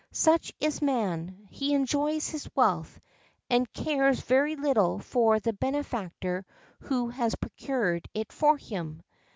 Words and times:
Such 0.13 0.51
is 0.59 0.81
man: 0.81 1.47
he 1.51 1.75
enjoys 1.75 2.27
his 2.27 2.49
wealth, 2.55 2.99
and 3.51 3.71
cares 3.71 4.19
very 4.21 4.55
little 4.55 4.97
for 4.97 5.39
the 5.39 5.53
benefactor 5.53 6.43
who 6.79 7.09
has 7.09 7.35
procured 7.35 8.09
it 8.15 8.33
for 8.33 8.57
him. 8.57 9.03